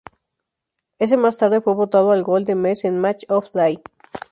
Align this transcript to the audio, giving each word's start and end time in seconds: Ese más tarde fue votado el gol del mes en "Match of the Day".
Ese 0.97 1.15
más 1.15 1.37
tarde 1.37 1.61
fue 1.61 1.75
votado 1.75 2.15
el 2.15 2.23
gol 2.23 2.43
del 2.43 2.55
mes 2.55 2.85
en 2.85 2.97
"Match 2.97 3.23
of 3.29 3.51
the 3.51 3.59
Day". 3.59 3.81